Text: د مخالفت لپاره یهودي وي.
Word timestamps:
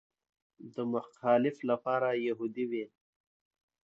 د 0.73 0.75
مخالفت 0.93 1.61
لپاره 1.71 2.07
یهودي 2.27 2.65
وي. 2.71 2.85